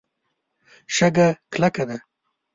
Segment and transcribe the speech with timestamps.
[0.95, 1.97] شګه کلکه ده.